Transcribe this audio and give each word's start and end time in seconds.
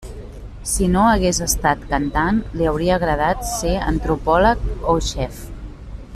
Si 0.69 0.87
no 0.93 1.03
hagués 1.09 1.41
estat 1.47 1.83
cantant, 1.91 2.39
li 2.61 2.71
hauria 2.71 2.97
agradat 2.97 3.47
ser 3.53 3.75
antropòleg 3.93 4.67
o 4.95 4.99
xef. 5.13 5.45